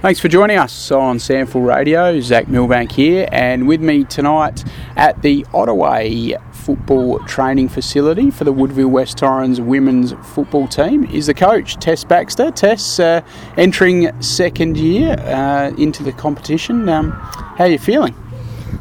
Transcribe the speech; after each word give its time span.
Thanks 0.00 0.18
for 0.18 0.28
joining 0.28 0.56
us 0.56 0.90
on 0.90 1.18
SANFL 1.18 1.62
Radio. 1.62 2.18
Zach 2.22 2.48
Milbank 2.48 2.90
here, 2.90 3.28
and 3.32 3.68
with 3.68 3.82
me 3.82 4.04
tonight 4.04 4.64
at 4.96 5.20
the 5.20 5.44
Ottaway 5.52 6.38
football 6.54 7.18
training 7.26 7.68
facility 7.68 8.30
for 8.30 8.44
the 8.44 8.52
Woodville 8.52 8.88
West 8.88 9.18
Torrens 9.18 9.60
women's 9.60 10.14
football 10.32 10.66
team 10.66 11.04
is 11.04 11.26
the 11.26 11.34
coach, 11.34 11.76
Tess 11.76 12.02
Baxter. 12.02 12.50
Tess, 12.50 12.98
uh, 12.98 13.20
entering 13.58 14.10
second 14.22 14.78
year 14.78 15.16
uh, 15.18 15.70
into 15.76 16.02
the 16.02 16.12
competition. 16.12 16.88
Um, 16.88 17.10
how 17.10 17.64
are 17.64 17.68
you 17.70 17.78
feeling? 17.78 18.14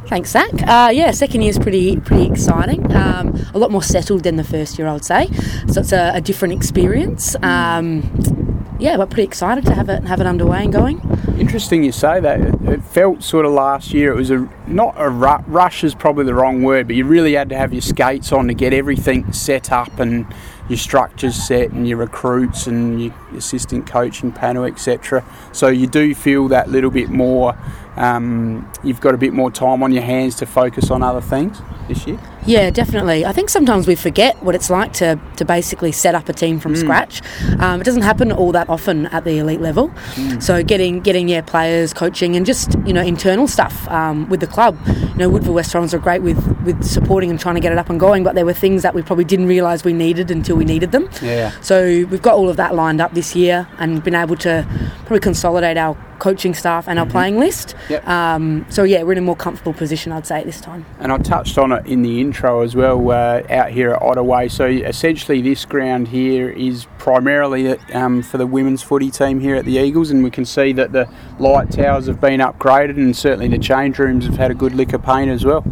Thanks, 0.08 0.32
Zach. 0.32 0.54
Uh, 0.66 0.90
yeah, 0.90 1.12
second 1.12 1.42
year 1.42 1.50
is 1.50 1.60
pretty 1.60 1.98
pretty 1.98 2.28
exciting. 2.28 2.96
Um, 2.96 3.36
a 3.54 3.58
lot 3.58 3.72
more 3.72 3.84
settled 3.84 4.24
than 4.24 4.38
the 4.38 4.46
first 4.46 4.80
year, 4.80 4.88
I 4.88 4.94
would 4.94 5.04
say. 5.04 5.28
So 5.68 5.82
it's 5.82 5.92
a, 5.92 6.14
a 6.16 6.22
different 6.22 6.54
experience. 6.54 7.36
Um, 7.44 8.39
yeah, 8.80 8.98
we're 8.98 9.06
pretty 9.06 9.24
excited 9.24 9.66
to 9.66 9.74
have 9.76 9.90
it 9.90 10.04
have 10.06 10.22
it 10.22 10.28
underway 10.28 10.64
and 10.64 10.74
going. 10.74 11.02
Interesting 11.38 11.84
you 11.84 11.92
say 11.92 12.20
that. 12.20 12.40
It, 12.40 12.80
felt 12.90 13.22
sort 13.22 13.46
of 13.46 13.52
last 13.52 13.94
year 13.94 14.12
it 14.12 14.16
was 14.16 14.32
a 14.32 14.50
not 14.66 14.96
a 14.98 15.10
ru- 15.10 15.44
rush 15.46 15.84
is 15.84 15.94
probably 15.94 16.26
the 16.26 16.34
wrong 16.34 16.64
word, 16.64 16.88
but 16.88 16.96
you 16.96 17.06
really 17.06 17.34
had 17.34 17.50
to 17.50 17.58
have 17.58 17.72
your 17.72 17.82
skates 17.82 18.32
on 18.32 18.48
to 18.48 18.54
get 18.54 18.74
everything 18.74 19.32
set 19.32 19.72
up 19.72 20.00
and 20.00 20.26
your 20.70 20.78
structures 20.78 21.36
set 21.36 21.72
and 21.72 21.88
your 21.88 21.98
recruits 21.98 22.68
and 22.68 23.04
your 23.04 23.14
assistant 23.36 23.86
coaching 23.86 24.32
panel, 24.32 24.64
etc. 24.64 25.24
So 25.52 25.68
you 25.68 25.88
do 25.88 26.16
feel 26.16 26.48
that 26.48 26.70
little 26.70 26.90
bit 26.90 27.10
more. 27.10 27.56
Um, 28.00 28.72
you've 28.82 29.02
got 29.02 29.14
a 29.14 29.18
bit 29.18 29.34
more 29.34 29.52
time 29.52 29.84
on 29.84 29.92
your 29.92 30.04
hands 30.04 30.36
to 30.36 30.46
focus 30.46 30.90
on 30.90 31.04
other 31.04 31.20
things 31.22 31.62
this 31.90 32.08
year. 32.08 32.18
Yeah, 32.46 32.70
definitely. 32.70 33.26
I 33.26 33.34
think 33.34 33.50
sometimes 33.50 33.88
we 33.88 33.96
forget 33.96 34.42
what 34.42 34.56
it's 34.56 34.70
like 34.70 34.94
to, 34.94 35.20
to 35.36 35.44
basically 35.44 35.92
set 35.92 36.16
up 36.16 36.30
a 36.30 36.34
team 36.34 36.60
from 36.60 36.76
mm. 36.76 36.80
scratch. 36.80 37.22
Um, 37.60 37.82
it 37.82 37.84
doesn't 37.84 38.04
happen 38.04 38.32
all 38.32 38.54
that 38.54 38.70
often 38.70 39.08
at 39.08 39.26
the 39.26 39.38
elite 39.40 39.60
level. 39.60 39.90
Mm. 39.90 40.42
So 40.42 40.64
getting 40.64 41.02
getting 41.02 41.28
yeah 41.28 41.42
players, 41.42 41.94
coaching, 41.94 42.38
and 42.38 42.46
just 42.46 42.78
you 42.86 42.94
know 42.94 43.02
internal 43.02 43.48
stuff 43.48 43.88
um, 43.90 44.30
with 44.30 44.40
the 44.40 44.48
club. 44.48 44.80
You 44.88 45.16
know, 45.16 45.30
Woodville 45.30 45.54
West 45.54 45.72
Torrens 45.74 45.94
are 45.94 46.00
great 46.00 46.22
with 46.22 46.38
with 46.64 46.82
supporting 46.86 47.30
and 47.30 47.40
trying 47.40 47.56
to 47.56 47.62
get 47.62 47.74
it 47.74 47.78
up 47.78 47.90
and 47.90 48.00
going, 48.00 48.24
but 48.24 48.34
there 48.34 48.46
were 48.46 48.54
things 48.54 48.82
that 48.84 48.94
we 48.94 49.02
probably 49.02 49.26
didn't 49.26 49.48
realise 49.48 49.84
we 49.84 49.94
needed 49.94 50.32
until 50.32 50.56
we 50.56 50.64
needed 50.64 50.94
them. 50.94 51.10
Yeah. 51.22 51.52
So 51.60 51.84
we've 52.06 52.22
got 52.22 52.36
all 52.36 52.48
of 52.48 52.56
that 52.56 52.74
lined 52.76 53.02
up 53.02 53.14
this 53.14 53.36
year 53.36 53.68
and 53.78 54.02
been 54.02 54.16
able 54.16 54.38
to 54.38 54.66
probably 55.02 55.20
consolidate 55.20 55.78
our 55.78 55.98
coaching 56.20 56.54
staff 56.54 56.88
and 56.88 57.00
our 57.00 57.06
mm-hmm. 57.06 57.12
playing 57.12 57.40
list. 57.40 57.76
Yep. 57.90 58.08
Um, 58.08 58.66
so 58.70 58.84
yeah, 58.84 59.04
we're 59.04 59.14
in 59.14 59.18
a 59.18 59.22
more 59.22 59.36
comfortable 59.36 59.74
position, 59.74 60.12
I'd 60.12 60.28
say, 60.28 60.40
at 60.40 60.46
this 60.46 60.62
time. 60.62 60.86
And 61.00 61.12
I 61.12 61.18
touched 61.18 61.58
on 61.58 61.72
it 61.72 61.86
in 61.86 62.02
the 62.02 62.22
intro 62.22 62.62
as 62.62 62.76
well 62.76 63.12
uh, 63.12 63.42
out 63.50 63.72
here 63.72 63.92
at 63.92 64.02
Ottaway. 64.02 64.50
So 64.50 64.66
essentially, 64.66 65.42
this 65.42 65.66
ground 65.66 66.10
here 66.10 66.50
is 66.50 66.86
primarily 66.98 67.78
um, 67.94 68.22
for 68.22 68.38
the 68.38 68.48
women's 68.48 68.84
footy 68.84 69.10
team 69.10 69.40
here 69.40 69.56
at 69.56 69.66
the 69.66 69.78
Eagles, 69.78 70.12
and 70.12 70.24
we 70.24 70.32
can 70.32 70.46
see 70.46 70.74
that 70.74 70.92
the 70.92 71.10
light 71.40 71.72
towers 71.72 72.08
have 72.08 72.22
been 72.22 72.40
upgraded, 72.40 72.98
and 72.98 73.16
certainly 73.16 73.48
the 73.48 73.58
change 73.58 73.98
rooms 73.98 74.26
have 74.26 74.38
had 74.38 74.52
a 74.52 74.56
good 74.56 74.74
lick 74.74 74.94
of 74.94 75.04
paint 75.04 75.32
as 75.32 75.46
well. 75.46 75.64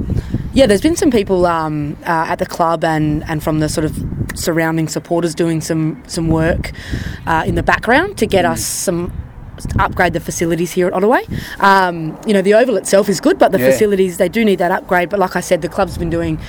Yeah, 0.54 0.66
there's 0.66 0.82
been 0.82 0.96
some 0.96 1.12
people 1.12 1.46
um, 1.46 1.98
uh, 2.02 2.26
at 2.30 2.40
the 2.40 2.46
club 2.46 2.84
and, 2.84 3.24
and 3.26 3.44
from 3.44 3.60
the 3.60 3.70
sort 3.70 3.86
of 3.86 3.96
surrounding 4.34 4.88
supporters 4.88 5.36
doing 5.36 5.62
some 5.62 6.02
some 6.08 6.28
work 6.30 6.72
uh, 7.26 7.44
in 7.46 7.56
the 7.56 7.64
background 7.64 8.18
to 8.18 8.26
get 8.26 8.46
mm. 8.46 8.52
us 8.52 8.66
some 8.66 9.12
upgrade 9.80 10.14
the 10.14 10.20
facilities 10.20 10.72
here 10.72 10.88
at 10.88 10.94
Ottaway. 10.94 11.28
Um, 11.60 12.20
you 12.26 12.34
know, 12.34 12.42
the 12.42 12.54
oval 12.54 12.78
itself 12.78 13.10
is 13.10 13.20
good, 13.20 13.38
but 13.40 13.52
the 13.52 13.60
yeah. 13.60 13.72
facilities 13.72 14.18
they 14.18 14.30
do 14.30 14.44
need 14.46 14.60
that 14.60 14.72
upgrade. 14.72 15.10
But 15.10 15.20
like 15.20 15.36
I 15.36 15.42
said, 15.42 15.62
the 15.62 15.70
club's 15.70 15.98
been 15.98 16.10
doing 16.10 16.40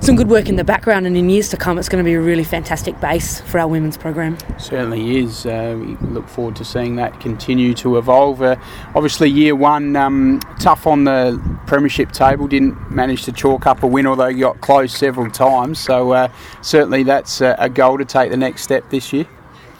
some 0.00 0.16
good 0.16 0.28
work 0.28 0.48
in 0.48 0.56
the 0.56 0.64
background, 0.64 1.06
and 1.06 1.16
in 1.16 1.30
years 1.30 1.48
to 1.50 1.56
come, 1.56 1.78
it's 1.78 1.88
going 1.88 2.02
to 2.02 2.08
be 2.08 2.14
a 2.14 2.20
really 2.20 2.44
fantastic 2.44 3.00
base 3.00 3.40
for 3.42 3.58
our 3.58 3.68
women's 3.68 3.96
program. 3.96 4.36
Certainly 4.58 5.18
is. 5.18 5.46
Uh, 5.46 5.76
we 5.78 5.94
look 6.08 6.28
forward 6.28 6.56
to 6.56 6.64
seeing 6.64 6.96
that 6.96 7.20
continue 7.20 7.74
to 7.74 7.96
evolve. 7.96 8.42
Uh, 8.42 8.56
obviously, 8.94 9.30
year 9.30 9.54
one 9.54 9.96
um, 9.96 10.40
tough 10.60 10.86
on 10.86 11.04
the 11.04 11.40
premiership 11.66 12.12
table. 12.12 12.46
Didn't 12.48 12.90
manage 12.90 13.24
to 13.24 13.32
chalk 13.32 13.66
up 13.66 13.82
a 13.82 13.86
win, 13.86 14.06
although 14.06 14.26
you 14.26 14.40
got 14.40 14.60
close 14.60 14.92
several 14.92 15.30
times. 15.30 15.78
So 15.78 16.12
uh, 16.12 16.28
certainly 16.60 17.02
that's 17.02 17.40
a 17.40 17.68
goal 17.68 17.98
to 17.98 18.04
take 18.04 18.30
the 18.30 18.36
next 18.36 18.62
step 18.62 18.90
this 18.90 19.12
year. 19.12 19.26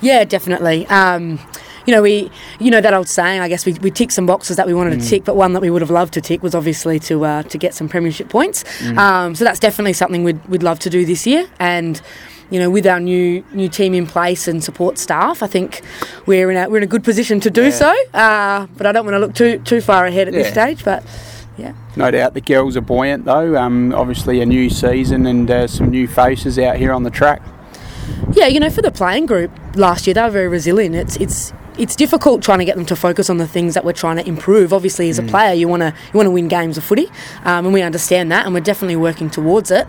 Yeah, 0.01 0.25
definitely. 0.25 0.87
Um, 0.89 1.39
you 1.87 1.95
know, 1.95 2.03
we, 2.03 2.31
you 2.59 2.71
know, 2.71 2.81
that 2.81 2.95
old 2.95 3.09
saying. 3.09 3.41
I 3.41 3.49
guess 3.49 3.67
we, 3.67 3.75
we 3.75 3.91
ticked 3.91 4.13
some 4.13 4.27
boxes 4.27 4.57
that 4.57 4.67
we 4.67 4.75
wanted 4.75 4.99
mm. 4.99 5.03
to 5.03 5.09
tick, 5.09 5.25
but 5.25 5.37
one 5.37 5.53
that 5.53 5.61
we 5.61 5.71
would 5.71 5.83
have 5.83 5.91
loved 5.91 6.15
to 6.15 6.21
tick 6.21 6.43
was 6.43 6.55
obviously 6.55 6.99
to 7.01 7.25
uh, 7.25 7.43
to 7.45 7.59
get 7.59 7.75
some 7.75 7.89
premiership 7.89 8.29
points. 8.29 8.65
Mm. 8.81 8.99
Um, 8.99 9.35
so 9.35 9.45
that's 9.45 9.61
definitely 9.61 9.93
something 9.93 10.25
we'd 10.25 10.45
we'd 10.47 10.63
love 10.63 10.79
to 10.81 10.91
do 10.91 11.05
this 11.05 11.27
year, 11.27 11.49
and 11.59 12.01
you 12.51 12.59
know, 12.59 12.71
with 12.71 12.87
our 12.87 13.01
new 13.01 13.45
new 13.53 13.69
team 13.69 13.95
in 13.95 14.07
place 14.07 14.47
and 14.47 14.63
support 14.63 14.99
staff, 14.99 15.43
I 15.43 15.47
think 15.47 15.83
we're 16.27 16.51
in 16.51 16.57
a 16.57 16.69
we're 16.69 16.79
in 16.79 16.83
a 16.83 16.89
good 16.89 17.05
position 17.05 17.41
to 17.41 17.51
do 17.51 17.65
yeah. 17.65 17.71
so. 17.71 17.95
Uh, 18.13 18.67
but 18.77 18.87
I 18.87 18.93
don't 18.93 19.05
want 19.05 19.15
to 19.15 19.19
look 19.19 19.35
too 19.35 19.59
too 19.59 19.81
far 19.81 20.07
ahead 20.07 20.29
at 20.29 20.35
yeah. 20.35 20.43
this 20.43 20.53
stage. 20.53 20.85
But 20.85 21.05
yeah, 21.57 21.75
no 21.97 22.11
doubt 22.11 22.35
the 22.35 22.41
girls 22.41 22.77
are 22.77 22.83
buoyant 22.83 23.25
though. 23.25 23.57
Um, 23.57 23.95
obviously, 23.95 24.41
a 24.41 24.47
new 24.47 24.71
season 24.71 25.27
and 25.27 25.51
uh, 25.51 25.67
some 25.67 25.91
new 25.91 26.07
faces 26.07 26.59
out 26.59 26.77
here 26.77 26.93
on 26.93 27.03
the 27.03 27.11
track. 27.11 27.43
Yeah, 28.33 28.47
you 28.47 28.61
know, 28.61 28.71
for 28.71 28.83
the 28.83 28.93
playing 28.93 29.27
group 29.27 29.51
last 29.77 30.07
year, 30.07 30.15
they 30.15 30.23
were 30.23 30.31
very 30.31 30.49
resilient. 30.49 30.95
It's 30.95 31.17
it's 31.17 31.53
it's 31.79 31.97
difficult 31.97 32.43
trying 32.43 32.59
to 32.61 32.65
get 32.65 32.77
them 32.77 32.87
to 32.87 32.97
focus 32.97 33.29
on 33.29 33.39
the 33.39 33.49
things 33.49 33.75
that 33.75 33.85
we're 33.85 33.93
trying 33.93 34.17
to 34.17 34.27
improve. 34.27 34.73
Obviously, 34.73 35.09
as 35.09 35.19
a 35.19 35.23
mm. 35.23 35.31
player, 35.31 35.53
you 35.53 35.69
want 35.69 35.83
to 35.83 35.89
you 35.89 36.17
want 36.17 36.27
to 36.27 36.31
win 36.31 36.49
games 36.49 36.79
of 36.79 36.85
footy, 36.85 37.09
um, 37.45 37.65
and 37.67 37.73
we 37.73 37.83
understand 37.83 38.31
that, 38.33 38.45
and 38.45 38.55
we're 38.55 38.61
definitely 38.61 38.97
working 38.97 39.31
towards 39.31 39.71
it. 39.71 39.87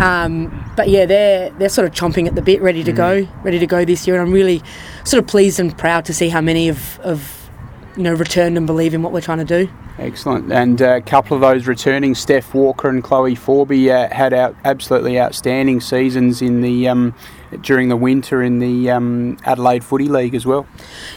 Um, 0.00 0.72
but 0.76 0.88
yeah, 0.88 1.06
they're 1.06 1.50
they're 1.50 1.68
sort 1.68 1.86
of 1.86 1.94
chomping 1.94 2.26
at 2.26 2.34
the 2.34 2.42
bit, 2.42 2.60
ready 2.60 2.82
to 2.84 2.92
mm. 2.92 2.96
go, 2.96 3.28
ready 3.42 3.58
to 3.58 3.66
go 3.66 3.84
this 3.84 4.06
year, 4.06 4.16
and 4.16 4.26
I'm 4.26 4.32
really 4.32 4.62
sort 5.04 5.22
of 5.22 5.28
pleased 5.28 5.60
and 5.60 5.76
proud 5.76 6.04
to 6.06 6.14
see 6.14 6.28
how 6.28 6.40
many 6.40 6.68
of, 6.68 6.98
of 7.00 7.50
you 7.96 8.02
know 8.02 8.14
returned 8.14 8.56
and 8.56 8.66
believe 8.66 8.94
in 8.94 9.02
what 9.02 9.12
we're 9.12 9.20
trying 9.20 9.38
to 9.38 9.44
do. 9.44 9.70
Excellent. 9.98 10.52
And 10.52 10.80
uh, 10.80 10.96
a 10.96 11.00
couple 11.00 11.34
of 11.34 11.40
those 11.40 11.66
returning, 11.66 12.14
Steph 12.14 12.54
Walker 12.54 12.88
and 12.88 13.02
Chloe 13.02 13.34
Forby, 13.34 13.90
uh, 13.90 14.14
had 14.14 14.32
out 14.32 14.54
absolutely 14.64 15.18
outstanding 15.18 15.80
seasons 15.80 16.40
in 16.40 16.60
the 16.60 16.88
um, 16.88 17.14
during 17.62 17.88
the 17.88 17.96
winter 17.96 18.42
in 18.42 18.58
the 18.58 18.90
um, 18.90 19.36
Adelaide 19.44 19.84
Footy 19.84 20.08
League 20.08 20.34
as 20.34 20.46
well. 20.46 20.66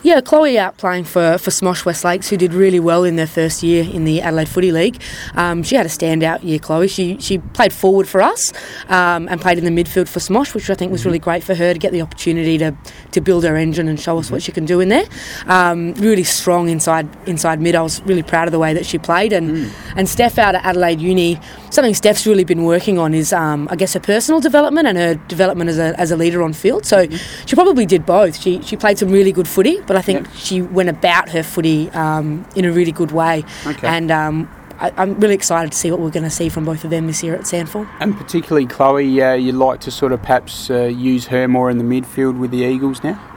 Yeah, 0.04 0.22
Chloe 0.22 0.58
out 0.58 0.78
playing 0.78 1.06
for, 1.06 1.38
for 1.38 1.52
Smosh 1.52 1.86
West 1.86 2.04
Lakes, 2.04 2.30
who 2.30 2.38
did 2.38 2.54
really 2.54 2.80
well 2.80 3.04
in 3.04 3.16
their 3.16 3.28
first 3.28 3.64
year 3.64 3.84
in 3.84 4.06
the 4.06 4.22
Adelaide 4.22 4.50
Footy 4.50 4.72
League. 4.72 5.02
Um, 5.36 5.64
she 5.64 5.76
had 5.76 5.86
a 5.86 5.90
standout 5.90 6.44
year, 6.44 6.60
Chloe. 6.60 6.88
She 6.88 7.18
she 7.20 7.38
played 7.40 7.74
forward 7.74 8.08
for 8.08 8.22
us 8.22 8.54
um, 8.88 9.28
and 9.30 9.40
played 9.42 9.58
in 9.58 9.66
the 9.66 9.84
midfield 9.84 10.08
for 10.08 10.20
Smosh, 10.20 10.54
which 10.54 10.70
I 10.70 10.76
think 10.76 10.92
was 10.92 11.06
really 11.06 11.20
great 11.20 11.44
for 11.44 11.56
her 11.56 11.74
to 11.74 11.80
get 11.80 11.92
the 11.92 12.02
opportunity 12.02 12.58
to, 12.58 12.76
to 13.12 13.22
build 13.22 13.44
her 13.44 13.56
engine 13.56 13.88
and 13.88 14.00
show 14.00 14.18
us 14.18 14.32
what 14.32 14.42
she 14.42 14.52
can 14.52 14.66
do 14.66 14.80
in 14.80 14.90
there. 14.90 15.06
Um, 15.48 15.94
really 15.96 16.24
strong 16.24 16.70
inside 16.70 17.08
inside 17.28 17.62
mid. 17.62 17.76
I 17.76 17.82
was 17.82 18.02
really 18.04 18.24
proud 18.24 18.48
of 18.48 18.52
the 18.52 18.60
way 18.60 18.74
that 18.74 18.86
she 18.86 18.98
played. 18.98 19.34
And, 19.34 19.58
mm. 19.58 19.72
and 19.96 20.08
Steph 20.08 20.38
out 20.38 20.56
at 20.56 20.64
Adelaide 20.66 21.02
Uni, 21.02 21.40
something 21.70 21.94
Steph's 21.94 22.26
really 22.26 22.44
been 22.44 22.64
working 22.64 22.98
on 22.98 23.14
is, 23.14 23.34
um, 23.34 23.68
I 23.72 23.76
guess, 23.76 23.94
her 23.94 24.00
personal 24.00 24.40
development 24.40 24.88
and 24.88 24.98
her 24.98 25.16
development 25.16 25.70
as 25.70 25.78
a, 25.78 26.00
as 26.00 26.12
a 26.12 26.18
leader 26.22 26.42
on 26.42 26.54
field. 26.54 26.86
So 26.86 27.06
mm-hmm. 27.06 27.46
she 27.46 27.56
probably 27.56 27.86
did 27.86 28.06
both. 28.06 28.40
She, 28.40 28.62
she 28.62 28.78
played 28.78 28.98
some 28.98 29.10
really 29.10 29.32
good 29.32 29.48
footy, 29.48 29.82
but 29.82 29.96
I 29.96 30.02
think 30.02 30.28
she 30.36 30.62
went 30.62 30.90
about 30.90 31.30
her 31.30 31.44
footy 31.44 31.90
um, 31.92 32.46
in 32.56 32.66
a 32.66 32.72
really 32.72 32.92
good 32.92 33.12
way. 33.12 33.44
Okay. 33.66 33.88
And 33.88 34.12
um, 34.12 34.50
I, 34.80 35.04
am 35.04 35.20
really 35.20 35.36
excited 35.36 35.72
to 35.72 35.78
see 35.78 35.92
what 35.92 36.00
we're 36.00 36.10
going 36.10 36.24
to 36.24 36.30
see 36.30 36.50
from 36.50 36.66
both 36.66 36.84
of 36.84 36.90
them 36.90 37.08
this 37.08 37.22
year 37.22 37.36
at 37.36 37.42
SANFL. 37.42 37.88
And 38.00 38.18
particularly 38.18 38.66
Chloe, 38.66 39.22
uh, 39.22 39.34
you'd 39.34 39.56
like 39.56 39.80
to 39.82 39.92
sort 39.92 40.12
of 40.12 40.22
perhaps 40.22 40.70
uh, 40.70 40.86
use 40.86 41.28
her 41.28 41.48
more 41.48 41.70
in 41.70 41.78
the 41.78 41.84
midfield 41.84 42.40
with 42.40 42.52
the 42.52 42.64
Eagles 42.64 43.04
now? 43.04 43.31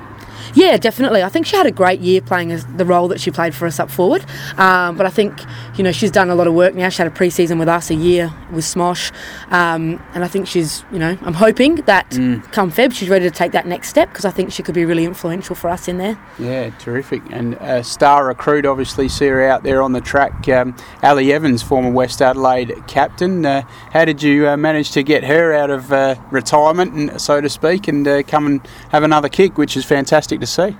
Yeah, 0.55 0.77
definitely. 0.77 1.23
I 1.23 1.29
think 1.29 1.47
she 1.47 1.57
had 1.57 1.67
a 1.67 1.73
great 1.73 2.01
year 2.01 2.21
playing 2.21 2.57
the 2.77 2.85
role 2.85 3.09
that 3.09 3.21
she 3.21 3.31
played 3.31 3.55
for 3.55 3.67
us 3.67 3.81
up 3.81 3.91
forward. 3.91 4.25
Um, 4.59 4.97
but 4.97 5.07
I 5.07 5.11
think 5.11 5.41
you 5.77 5.85
know 5.85 5.93
she's 5.93 6.11
done 6.11 6.31
a 6.31 6.35
lot 6.35 6.47
of 6.47 6.55
work 6.55 6.75
now. 6.75 6.89
She 6.89 6.99
had 6.99 7.07
a 7.07 7.15
pre-season 7.15 7.59
with 7.59 7.69
us, 7.69 7.91
a 7.91 7.95
year 7.95 8.33
with 8.53 8.65
Smosh, 8.65 9.13
um, 9.51 10.03
and 10.15 10.25
I 10.25 10.29
think 10.29 10.47
she's 10.47 10.85
you 10.93 10.99
know 10.99 11.17
I'm 11.23 11.35
hoping 11.35 11.77
that 11.87 12.11
mm. 12.11 12.43
come 12.53 12.71
Feb 12.71 12.93
she's 12.93 13.09
ready 13.09 13.25
to 13.25 13.31
take 13.31 13.53
that 13.53 13.67
next 13.67 13.89
step 13.89 14.09
because 14.11 14.25
I 14.25 14.31
think 14.31 14.53
she 14.53 14.63
could 14.63 14.75
be 14.75 14.85
really 14.85 15.05
influential 15.05 15.55
for 15.55 15.69
us 15.71 15.89
in 15.89 15.99
there. 15.99 16.19
Yeah, 16.39 16.71
terrific. 16.79 17.23
And 17.31 17.55
a 17.55 17.83
star 17.85 18.27
recruit, 18.27 18.67
obviously, 18.67 19.09
see 19.09 19.27
her 19.27 19.43
out 19.43 19.63
there 19.63 19.83
on 19.83 19.93
the 19.93 20.01
track. 20.01 20.49
Um, 20.49 20.77
Ali 21.03 21.33
Evans, 21.33 21.63
former 21.63 21.91
West 21.91 22.21
Adelaide 22.23 22.75
captain. 22.87 23.45
Uh, 23.45 23.63
how 23.93 24.05
did 24.05 24.23
you 24.23 24.49
uh, 24.49 24.57
manage 24.57 24.91
to 24.93 25.03
get 25.03 25.25
her 25.25 25.53
out 25.53 25.71
of 25.71 25.93
uh, 25.93 26.17
retirement, 26.31 26.93
and 26.93 27.21
so 27.21 27.41
to 27.41 27.49
speak, 27.49 27.89
and 27.89 28.07
uh, 28.07 28.23
come 28.23 28.47
and 28.47 28.67
have 28.91 29.03
another 29.03 29.29
kick, 29.29 29.59
which 29.59 29.77
is 29.77 29.85
fantastic 29.85 30.34
to 30.41 30.47
see? 30.47 30.77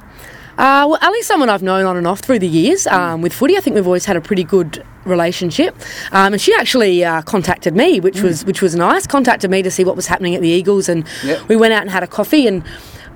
Uh, 0.57 0.87
well, 0.89 0.99
Ali's 1.03 1.27
someone 1.27 1.49
I've 1.49 1.63
known 1.63 1.85
on 1.85 1.97
and 1.97 2.07
off 2.07 2.21
through 2.21 2.39
the 2.39 2.49
years 2.49 2.87
um, 2.87 3.23
with 3.23 3.33
footy. 3.33 3.57
I 3.57 3.61
think 3.61 3.75
we've 3.75 3.87
always 3.87 4.05
had 4.05 4.17
a 4.17 4.21
pretty 4.21 4.45
good 4.45 4.85
relationship. 5.05 5.75
Um, 6.13 6.35
and 6.35 6.41
she 6.41 6.55
actually 6.55 7.05
uh, 7.05 7.23
contacted 7.23 7.75
me, 7.75 7.99
which 7.99 8.17
mm. 8.17 8.23
was 8.23 8.45
which 8.45 8.63
was 8.63 8.75
nice. 8.77 9.07
Contacted 9.07 9.51
me 9.51 9.63
to 9.63 9.71
see 9.71 9.85
what 9.85 9.97
was 9.97 10.07
happening 10.07 10.35
at 10.35 10.41
the 10.41 10.49
Eagles, 10.49 10.89
and 10.89 11.07
yep. 11.25 11.49
we 11.49 11.57
went 11.57 11.75
out 11.75 11.83
and 11.83 11.91
had 11.91 12.03
a 12.03 12.07
coffee 12.07 12.47
and 12.47 12.63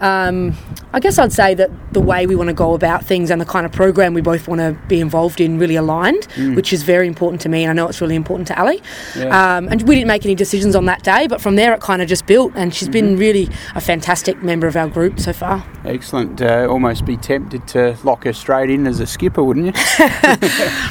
Um, 0.00 0.54
I 0.92 1.00
guess 1.00 1.18
I'd 1.18 1.32
say 1.32 1.54
that 1.54 1.70
the 1.92 2.00
way 2.00 2.26
we 2.26 2.34
want 2.34 2.48
to 2.48 2.54
go 2.54 2.74
about 2.74 3.04
things 3.04 3.30
and 3.30 3.40
the 3.40 3.44
kind 3.44 3.66
of 3.66 3.72
program 3.72 4.14
we 4.14 4.20
both 4.20 4.48
want 4.48 4.60
to 4.60 4.78
be 4.88 5.00
involved 5.00 5.40
in 5.40 5.58
really 5.58 5.76
aligned, 5.76 6.28
mm. 6.28 6.56
which 6.56 6.72
is 6.72 6.82
very 6.82 7.06
important 7.06 7.40
to 7.42 7.48
me, 7.48 7.64
and 7.64 7.70
I 7.70 7.74
know 7.74 7.88
it's 7.88 8.00
really 8.00 8.14
important 8.14 8.48
to 8.48 8.58
Ali. 8.58 8.82
Yeah. 9.16 9.56
Um, 9.56 9.68
and 9.68 9.82
we 9.86 9.96
didn't 9.96 10.08
make 10.08 10.24
any 10.24 10.34
decisions 10.34 10.74
on 10.74 10.86
that 10.86 11.02
day, 11.02 11.26
but 11.26 11.40
from 11.40 11.56
there 11.56 11.74
it 11.74 11.80
kind 11.80 12.00
of 12.00 12.08
just 12.08 12.26
built, 12.26 12.52
and 12.54 12.74
she's 12.74 12.88
mm-hmm. 12.88 12.92
been 12.92 13.16
really 13.16 13.48
a 13.74 13.80
fantastic 13.80 14.42
member 14.42 14.66
of 14.66 14.76
our 14.76 14.88
group 14.88 15.20
so 15.20 15.32
far. 15.32 15.66
Excellent. 15.84 16.40
Uh, 16.40 16.66
almost 16.68 17.04
be 17.04 17.16
tempted 17.16 17.66
to 17.68 17.96
lock 18.04 18.24
her 18.24 18.32
straight 18.32 18.70
in 18.70 18.86
as 18.86 19.00
a 19.00 19.06
skipper, 19.06 19.42
wouldn't 19.42 19.66
you? 19.66 19.72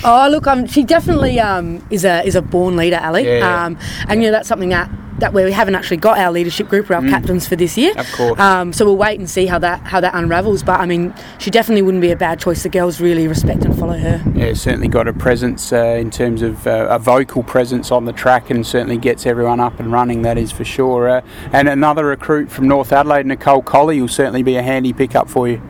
oh, 0.04 0.28
look, 0.30 0.48
um, 0.48 0.68
she 0.68 0.84
definitely 0.84 1.40
um, 1.40 1.86
is 1.90 2.06
a 2.06 2.24
is 2.24 2.36
a 2.36 2.42
born 2.42 2.76
leader, 2.76 3.00
Ali. 3.02 3.26
Yeah. 3.26 3.66
Um, 3.66 3.78
and 4.08 4.22
you 4.22 4.28
know 4.28 4.32
that's 4.32 4.48
something 4.48 4.70
that 4.70 4.90
that 5.20 5.34
we 5.34 5.52
haven't 5.52 5.76
actually 5.76 5.98
got 5.98 6.18
our 6.18 6.32
leadership 6.32 6.68
group 6.68 6.90
or 6.90 6.96
our 6.96 7.02
mm. 7.02 7.10
captains 7.10 7.48
for 7.48 7.56
this 7.56 7.78
year. 7.78 7.94
Of 7.98 8.12
course. 8.12 8.40
Um, 8.40 8.74
so 8.74 8.86
we'll 8.86 8.98
wait 8.98 9.20
and 9.20 9.30
see 9.30 9.46
how 9.46 9.60
that 9.60 9.82
how 9.82 10.00
that 10.00 10.14
unravels. 10.14 10.64
But 10.64 10.80
I 10.80 10.86
mean, 10.86 11.14
she 11.40 11.50
definitely 11.50 11.82
wouldn't 11.82 12.02
be 12.02 12.12
a 12.12 12.16
bad 12.16 12.40
choice. 12.40 12.64
The 12.64 12.70
girls 12.70 13.00
really 13.02 13.28
respect 13.28 13.66
and 13.66 13.78
follow 13.78 13.98
her. 13.98 14.24
Yeah, 14.36 14.54
certainly 14.54 14.88
got 14.88 15.08
a 15.08 15.14
presence 15.14 15.72
uh, 15.74 15.98
in 16.00 16.12
terms 16.12 16.42
of 16.42 16.68
uh, 16.68 16.88
a 16.90 17.00
vocal 17.00 17.44
presence 17.44 17.92
on 17.92 18.06
the 18.06 18.14
track, 18.14 18.50
and 18.50 18.66
certainly 18.66 18.98
gets 18.98 19.26
everyone 19.26 19.60
up 19.60 19.80
and 19.80 19.92
running. 19.92 20.22
That 20.22 20.38
is 20.38 20.52
for 20.52 20.66
sure. 20.66 21.10
Uh, 21.10 21.22
and 21.52 21.68
another 21.68 22.06
recruit 22.06 22.52
from 22.52 22.68
North 22.68 22.92
Adelaide, 22.92 23.26
Nicole 23.26 23.62
Colley, 23.62 24.02
will 24.02 24.08
certainly 24.08 24.44
be 24.44 24.56
a 24.56 24.62
handy 24.62 24.94
pickup 24.94 25.30
for 25.30 25.48
you. 25.48 25.62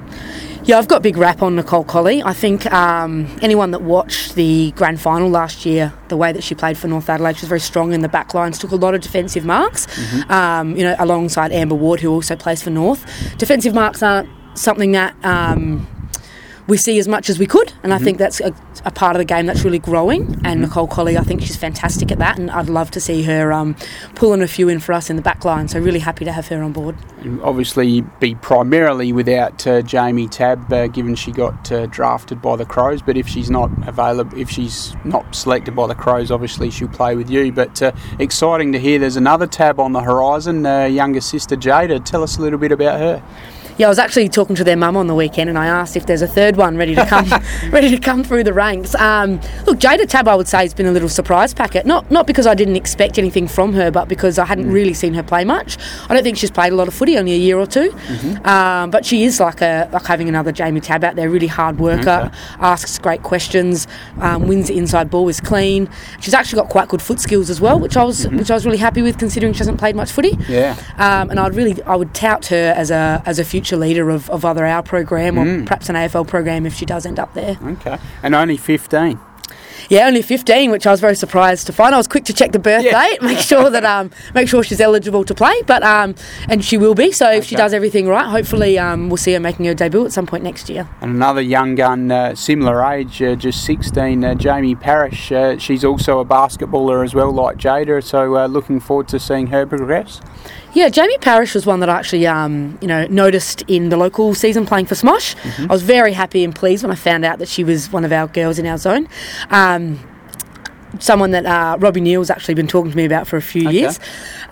Yeah, 0.67 0.79
I've 0.79 0.89
got 0.89 1.01
big 1.01 1.15
rap 1.15 1.41
on 1.41 1.55
Nicole 1.55 1.85
Colley. 1.85 2.21
I 2.21 2.33
think 2.33 2.69
um, 2.73 3.33
anyone 3.41 3.71
that 3.71 3.83
watched 3.83 4.35
the 4.35 4.71
grand 4.71 4.99
final 4.99 5.29
last 5.29 5.65
year, 5.65 5.93
the 6.09 6.17
way 6.17 6.33
that 6.33 6.43
she 6.43 6.55
played 6.55 6.77
for 6.77 6.89
North 6.89 7.09
Adelaide, 7.09 7.37
she 7.37 7.43
was 7.43 7.47
very 7.47 7.61
strong 7.61 7.93
in 7.93 8.01
the 8.01 8.09
back 8.09 8.33
lines, 8.33 8.59
took 8.59 8.71
a 8.71 8.75
lot 8.75 8.93
of 8.93 8.99
defensive 8.99 9.45
marks, 9.45 9.85
mm-hmm. 9.85 10.29
um, 10.29 10.75
you 10.75 10.83
know, 10.83 10.93
alongside 10.99 11.53
Amber 11.53 11.75
Ward, 11.75 12.01
who 12.01 12.11
also 12.11 12.35
plays 12.35 12.61
for 12.61 12.69
North. 12.69 13.05
Defensive 13.37 13.73
marks 13.73 14.03
aren't 14.03 14.27
something 14.55 14.91
that. 14.91 15.15
Um, 15.23 15.87
we 16.67 16.77
see 16.77 16.99
as 16.99 17.07
much 17.07 17.29
as 17.29 17.39
we 17.39 17.45
could, 17.45 17.71
and 17.83 17.91
mm-hmm. 17.91 17.93
I 17.93 17.99
think 17.99 18.17
that's 18.17 18.41
a, 18.41 18.53
a, 18.83 18.91
part 18.91 19.15
of 19.15 19.19
the 19.19 19.25
game 19.25 19.45
that's 19.45 19.63
really 19.63 19.79
growing. 19.79 20.21
And 20.21 20.43
mm-hmm. 20.43 20.61
Nicole 20.61 20.87
Colley, 20.87 21.17
I 21.17 21.21
think 21.21 21.41
she's 21.41 21.55
fantastic 21.55 22.11
at 22.11 22.19
that, 22.19 22.37
and 22.37 22.51
I'd 22.51 22.69
love 22.69 22.91
to 22.91 22.99
see 22.99 23.23
her 23.23 23.53
um, 23.53 23.75
pulling 24.15 24.41
a 24.41 24.47
few 24.47 24.67
in 24.67 24.79
for 24.79 24.93
us 24.93 25.09
in 25.09 25.15
the 25.15 25.21
back 25.21 25.45
line. 25.45 25.67
So 25.67 25.79
really 25.79 25.99
happy 25.99 26.25
to 26.25 26.31
have 26.31 26.47
her 26.47 26.61
on 26.61 26.73
board. 26.73 26.97
And 27.21 27.41
obviously, 27.41 28.01
be 28.19 28.35
primarily 28.35 29.13
without 29.13 29.65
uh, 29.65 29.81
Jamie 29.81 30.27
Tabb, 30.27 30.71
uh, 30.71 30.87
given 30.87 31.15
she 31.15 31.31
got 31.31 31.71
uh, 31.71 31.85
drafted 31.87 32.41
by 32.41 32.57
the 32.57 32.65
Crows. 32.65 33.01
But 33.01 33.17
if 33.17 33.27
she's 33.27 33.49
not 33.49 33.71
available, 33.87 34.37
if 34.37 34.49
she's 34.49 34.93
not 35.05 35.33
selected 35.33 35.75
by 35.75 35.87
the 35.87 35.95
Crows, 35.95 36.31
obviously 36.31 36.69
she'll 36.69 36.89
play 36.89 37.15
with 37.15 37.29
you. 37.29 37.51
But 37.51 37.81
uh, 37.81 37.93
exciting 38.19 38.73
to 38.73 38.79
hear 38.79 38.99
there's 38.99 39.15
another 39.15 39.47
Tabb 39.47 39.79
on 39.79 39.93
the 39.93 40.01
horizon. 40.01 40.65
Uh, 40.65 40.85
younger 40.85 41.21
sister 41.21 41.55
Jada, 41.55 42.03
tell 42.03 42.23
us 42.23 42.37
a 42.37 42.41
little 42.41 42.59
bit 42.59 42.71
about 42.71 42.99
her 42.99 43.23
yeah, 43.77 43.85
I 43.85 43.89
was 43.89 43.99
actually 43.99 44.27
talking 44.29 44.55
to 44.55 44.63
their 44.63 44.75
mum 44.75 44.97
on 44.97 45.07
the 45.07 45.13
weekend, 45.13 45.49
and 45.49 45.57
I 45.57 45.67
asked 45.67 45.95
if 45.95 46.05
there's 46.07 46.23
a 46.23 46.27
third 46.27 46.57
one 46.57 46.77
ready 46.77 46.95
to 46.95 47.05
come, 47.05 47.29
ready 47.71 47.89
to 47.91 47.99
come 47.99 48.23
through 48.23 48.43
the 48.43 48.53
ranks. 48.53 48.95
Um, 48.95 49.39
look, 49.65 49.77
Jada 49.77 50.07
Tabb, 50.07 50.27
I 50.27 50.35
would 50.35 50.47
say, 50.47 50.59
has 50.59 50.73
been 50.73 50.87
a 50.87 50.91
little 50.91 51.09
surprise 51.09 51.53
packet. 51.53 51.85
Not 51.85 52.09
not 52.09 52.25
because 52.25 52.47
I 52.47 52.55
didn't 52.55 52.75
expect 52.75 53.19
anything 53.19 53.47
from 53.47 53.73
her, 53.73 53.91
but 53.91 54.07
because 54.07 54.39
I 54.39 54.45
hadn't 54.45 54.69
mm. 54.69 54.73
really 54.73 54.93
seen 54.93 55.13
her 55.13 55.23
play 55.23 55.43
much. 55.45 55.77
I 56.09 56.13
don't 56.13 56.23
think 56.23 56.37
she's 56.37 56.51
played 56.51 56.73
a 56.73 56.75
lot 56.75 56.87
of 56.87 56.93
footy, 56.93 57.17
only 57.17 57.33
a 57.33 57.37
year 57.37 57.57
or 57.57 57.67
2 57.67 57.91
mm-hmm. 57.91 58.47
um, 58.47 58.89
but 58.89 59.05
she 59.05 59.23
is 59.23 59.39
like 59.39 59.61
a 59.61 59.89
like 59.91 60.05
having 60.05 60.27
another 60.27 60.51
Jamie 60.51 60.81
Tabb 60.81 61.03
out 61.03 61.15
there, 61.15 61.29
really 61.29 61.47
hard 61.47 61.79
worker, 61.79 62.31
okay. 62.31 62.35
asks 62.59 62.97
great 62.97 63.23
questions, 63.23 63.87
um, 64.21 64.47
wins 64.47 64.67
the 64.67 64.77
inside 64.77 65.09
ball, 65.09 65.27
is 65.29 65.39
clean. 65.39 65.89
She's 66.19 66.33
actually 66.33 66.61
got 66.61 66.69
quite 66.69 66.87
good 66.87 67.01
foot 67.01 67.19
skills 67.19 67.49
as 67.49 67.61
well, 67.61 67.79
which 67.79 67.95
I 67.95 68.03
was 68.03 68.25
mm-hmm. 68.25 68.37
which 68.37 68.49
I 68.49 68.55
was 68.55 68.65
really 68.65 68.77
happy 68.77 69.01
with, 69.01 69.17
considering 69.19 69.53
she 69.53 69.59
hasn't 69.59 69.77
played 69.77 69.95
much 69.95 70.11
footy. 70.11 70.35
Yeah, 70.47 70.75
um, 70.97 71.29
and 71.29 71.39
I'd 71.39 71.55
really 71.55 71.81
I 71.83 71.95
would 71.95 72.13
tout 72.15 72.47
her 72.47 72.73
as 72.75 72.89
a 72.89 73.21
as 73.25 73.37
a 73.37 73.43
future 73.43 73.66
future 73.67 73.77
leader 73.77 74.09
of, 74.09 74.29
of 74.29 74.45
either 74.45 74.65
our 74.65 74.81
program 74.81 75.37
or 75.37 75.45
mm. 75.45 75.65
perhaps 75.65 75.89
an 75.89 75.95
AFL 75.95 76.25
program 76.25 76.65
if 76.65 76.73
she 76.73 76.85
does 76.85 77.05
end 77.05 77.19
up 77.19 77.33
there. 77.33 77.57
Okay. 77.61 77.97
And 78.23 78.33
only 78.33 78.55
15? 78.55 79.19
Yeah, 79.89 80.07
only 80.07 80.21
15, 80.21 80.71
which 80.71 80.85
I 80.85 80.91
was 80.91 80.99
very 80.99 81.15
surprised 81.15 81.67
to 81.67 81.73
find. 81.73 81.93
I 81.93 81.97
was 81.97 82.07
quick 82.07 82.25
to 82.25 82.33
check 82.33 82.51
the 82.51 82.59
birth 82.59 82.83
yeah. 82.83 83.07
date, 83.07 83.21
make 83.21 83.39
sure 83.39 83.69
that 83.69 83.85
um, 83.85 84.11
make 84.33 84.49
sure 84.49 84.63
she's 84.63 84.81
eligible 84.81 85.23
to 85.23 85.33
play, 85.33 85.61
but 85.65 85.81
um, 85.83 86.15
and 86.49 86.63
she 86.63 86.77
will 86.77 86.95
be. 86.95 87.11
So 87.11 87.29
if 87.29 87.37
okay. 87.37 87.47
she 87.47 87.55
does 87.55 87.73
everything 87.73 88.07
right, 88.07 88.25
hopefully 88.25 88.77
um, 88.77 89.07
we'll 89.07 89.17
see 89.17 89.33
her 89.33 89.39
making 89.39 89.65
her 89.65 89.73
debut 89.73 90.05
at 90.05 90.11
some 90.11 90.25
point 90.25 90.43
next 90.43 90.69
year. 90.69 90.89
And 90.99 91.15
another 91.15 91.41
young 91.41 91.75
gun, 91.75 92.11
uh, 92.11 92.35
similar 92.35 92.83
age, 92.83 93.21
uh, 93.21 93.35
just 93.35 93.63
16, 93.63 94.23
uh, 94.25 94.35
Jamie 94.35 94.75
Parrish. 94.75 95.31
Uh, 95.31 95.57
she's 95.57 95.85
also 95.85 96.19
a 96.19 96.25
basketballer 96.25 97.05
as 97.05 97.15
well, 97.15 97.31
like 97.31 97.57
Jada. 97.57 98.03
So 98.03 98.35
uh, 98.35 98.47
looking 98.47 98.81
forward 98.81 99.07
to 99.09 99.19
seeing 99.19 99.47
her 99.47 99.65
progress. 99.65 100.19
Yeah, 100.73 100.89
Jamie 100.89 101.17
Parrish 101.19 101.55
was 101.55 101.65
one 101.65 101.79
that 101.79 101.89
I 101.89 101.97
actually, 101.97 102.27
um, 102.27 102.77
you 102.81 102.87
know, 102.87 103.07
noticed 103.07 103.63
in 103.67 103.89
the 103.89 103.97
local 103.97 104.35
season 104.35 104.65
playing 104.65 104.85
for 104.85 104.95
Smosh. 104.95 105.35
Mm-hmm. 105.35 105.71
I 105.71 105.73
was 105.73 105.81
very 105.81 106.13
happy 106.13 106.43
and 106.43 106.53
pleased 106.53 106.83
when 106.83 106.91
I 106.91 106.95
found 106.95 107.25
out 107.25 107.39
that 107.39 107.47
she 107.47 107.63
was 107.63 107.91
one 107.91 108.05
of 108.05 108.11
our 108.11 108.27
girls 108.27 108.59
in 108.59 108.67
our 108.67 108.77
zone. 108.77 109.07
Um, 109.49 109.99
someone 110.99 111.31
that 111.31 111.45
uh, 111.45 111.77
Robbie 111.79 112.01
Neal's 112.01 112.29
actually 112.29 112.53
been 112.53 112.67
talking 112.67 112.91
to 112.91 112.97
me 112.97 113.05
about 113.05 113.27
for 113.27 113.37
a 113.37 113.41
few 113.41 113.67
okay. 113.67 113.79
years. 113.79 113.99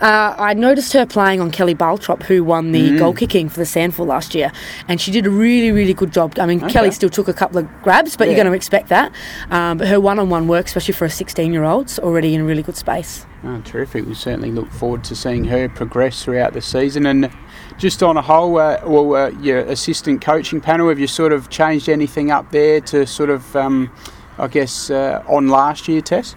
Uh, 0.02 0.36
I 0.38 0.54
noticed 0.54 0.94
her 0.94 1.06
playing 1.06 1.40
on 1.42 1.52
Kelly 1.52 1.76
Baltrop, 1.76 2.24
who 2.24 2.44
won 2.44 2.72
the 2.72 2.92
mm. 2.92 3.00
goal 3.00 3.14
kicking 3.14 3.50
for 3.50 3.60
the 3.60 3.66
SANFL 3.66 4.06
last 4.06 4.36
year, 4.36 4.52
and 4.88 5.00
she 5.00 5.12
did 5.12 5.26
a 5.26 5.30
really, 5.30 5.72
really 5.72 5.94
good 5.94 6.12
job. 6.12 6.38
I 6.40 6.46
mean, 6.46 6.64
okay. 6.64 6.74
Kelly 6.74 6.92
still 6.92 7.10
took 7.10 7.28
a 7.28 7.34
couple 7.34 7.58
of 7.58 7.84
grabs, 7.84 8.18
but 8.18 8.26
yeah. 8.26 8.32
you're 8.32 8.44
going 8.44 8.52
to 8.52 8.56
expect 8.56 8.90
that. 8.90 9.12
Um, 9.50 9.78
but 9.78 9.88
her 9.88 10.00
one-on-one 10.00 10.48
work, 10.48 10.66
especially 10.68 10.94
for 10.94 11.06
a 11.06 11.10
16-year-old, 11.10 11.88
is 11.88 12.00
already 12.00 12.36
in 12.36 12.42
a 12.42 12.46
really 12.46 12.64
good 12.64 12.78
space. 12.78 13.26
Oh, 13.44 13.62
terrific! 13.62 14.06
We 14.06 14.16
certainly 14.16 14.52
look 14.52 14.72
forward 14.72 15.04
to 15.06 15.16
seeing 15.16 15.46
her 15.46 15.70
progress 15.70 16.24
throughout 16.24 16.54
the 16.54 16.62
season 16.62 17.06
and 17.06 17.32
just 17.78 18.02
on 18.02 18.18
a 18.18 18.22
whole, 18.22 18.58
uh, 18.58 18.80
well, 18.86 19.16
uh, 19.16 19.30
your 19.42 19.60
assistant 19.60 20.22
coaching 20.22 20.62
panel, 20.62 20.90
have 20.90 21.00
you 21.00 21.08
sort 21.08 21.34
of 21.34 21.50
changed 21.50 21.90
anything 21.90 22.32
up 22.32 22.52
there 22.52 22.80
to 22.82 23.06
sort 23.06 23.30
of 23.30 23.56
um, 23.56 23.92
I 24.38 24.48
guess, 24.48 24.90
uh, 24.90 25.24
on 25.28 25.48
last 25.48 25.88
year, 25.88 26.02
Tess? 26.02 26.36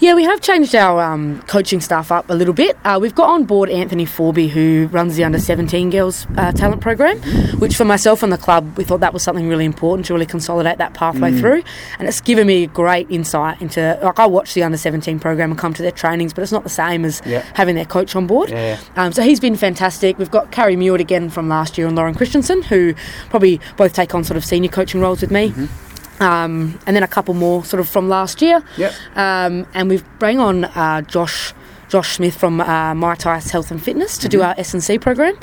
Yeah, 0.00 0.14
we 0.14 0.22
have 0.22 0.40
changed 0.40 0.76
our 0.76 1.02
um, 1.02 1.42
coaching 1.48 1.80
staff 1.80 2.12
up 2.12 2.30
a 2.30 2.32
little 2.32 2.54
bit. 2.54 2.78
Uh, 2.84 3.00
we've 3.02 3.16
got 3.16 3.30
on 3.30 3.44
board 3.44 3.68
Anthony 3.68 4.06
Forby, 4.06 4.48
who 4.48 4.86
runs 4.92 5.16
the 5.16 5.24
under 5.24 5.40
17 5.40 5.90
girls 5.90 6.24
uh, 6.36 6.52
talent 6.52 6.80
program, 6.80 7.18
which 7.58 7.74
for 7.74 7.84
myself 7.84 8.22
and 8.22 8.32
the 8.32 8.38
club, 8.38 8.76
we 8.78 8.84
thought 8.84 9.00
that 9.00 9.12
was 9.12 9.24
something 9.24 9.48
really 9.48 9.64
important 9.64 10.06
to 10.06 10.12
really 10.12 10.24
consolidate 10.24 10.78
that 10.78 10.94
pathway 10.94 11.32
mm. 11.32 11.40
through. 11.40 11.64
And 11.98 12.06
it's 12.06 12.20
given 12.20 12.46
me 12.46 12.68
great 12.68 13.10
insight 13.10 13.60
into, 13.60 13.98
like, 14.00 14.20
I 14.20 14.26
watch 14.26 14.54
the 14.54 14.62
under 14.62 14.78
17 14.78 15.18
program 15.18 15.50
and 15.50 15.58
come 15.58 15.74
to 15.74 15.82
their 15.82 15.90
trainings, 15.90 16.32
but 16.32 16.42
it's 16.42 16.52
not 16.52 16.62
the 16.62 16.70
same 16.70 17.04
as 17.04 17.20
yeah. 17.26 17.44
having 17.54 17.74
their 17.74 17.84
coach 17.84 18.14
on 18.14 18.28
board. 18.28 18.50
Yeah. 18.50 18.78
Um, 18.94 19.12
so 19.12 19.22
he's 19.22 19.40
been 19.40 19.56
fantastic. 19.56 20.16
We've 20.16 20.30
got 20.30 20.52
Carrie 20.52 20.76
Meward 20.76 21.00
again 21.00 21.28
from 21.28 21.48
last 21.48 21.76
year 21.76 21.88
and 21.88 21.96
Lauren 21.96 22.14
Christensen, 22.14 22.62
who 22.62 22.94
probably 23.30 23.60
both 23.76 23.94
take 23.94 24.14
on 24.14 24.22
sort 24.22 24.36
of 24.36 24.44
senior 24.44 24.70
coaching 24.70 25.00
roles 25.00 25.22
with 25.22 25.32
me. 25.32 25.50
Mm-hmm. 25.50 25.87
Um, 26.20 26.78
and 26.86 26.96
then 26.96 27.02
a 27.02 27.08
couple 27.08 27.34
more 27.34 27.64
sort 27.64 27.80
of 27.80 27.88
from 27.88 28.08
last 28.08 28.42
year. 28.42 28.62
Yep. 28.76 28.92
Um, 29.14 29.66
and 29.74 29.88
we've 29.88 30.04
bring 30.18 30.40
on 30.40 30.64
uh, 30.64 31.02
Josh 31.02 31.54
Josh 31.88 32.16
Smith 32.16 32.36
from 32.36 32.60
uh, 32.60 32.94
Mightice 32.94 33.50
Health 33.50 33.70
and 33.70 33.82
Fitness 33.82 34.18
to 34.18 34.28
mm-hmm. 34.28 34.38
do 34.38 34.42
our 34.42 34.54
S 34.58 34.74
and 34.74 34.84
C 34.84 34.98
program, 34.98 35.38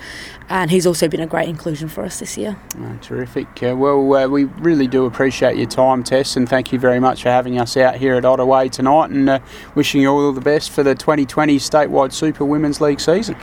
and 0.47 0.69
he's 0.69 0.85
also 0.85 1.07
been 1.07 1.19
a 1.19 1.27
great 1.27 1.49
inclusion 1.49 1.89
for 1.89 2.03
us 2.03 2.19
this 2.19 2.37
year. 2.37 2.55
Oh, 2.77 2.97
terrific. 3.01 3.47
Uh, 3.63 3.75
well, 3.75 4.13
uh, 4.13 4.27
we 4.27 4.43
really 4.43 4.87
do 4.87 5.05
appreciate 5.05 5.57
your 5.57 5.65
time, 5.65 6.03
Tess, 6.03 6.35
and 6.35 6.47
thank 6.47 6.71
you 6.71 6.77
very 6.77 6.99
much 6.99 7.23
for 7.23 7.29
having 7.29 7.59
us 7.59 7.75
out 7.77 7.95
here 7.95 8.13
at 8.15 8.25
Ottaway 8.25 8.69
tonight, 8.69 9.09
and 9.09 9.27
uh, 9.27 9.39
wishing 9.73 10.01
you 10.01 10.11
all 10.11 10.31
the 10.31 10.41
best 10.41 10.69
for 10.69 10.83
the 10.83 10.93
2020 10.93 11.57
statewide 11.57 12.13
Super 12.13 12.45
Women's 12.45 12.79
League 12.79 12.99
season. 12.99 13.35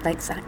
Thanks, 0.00 0.24
Zach. 0.24 0.44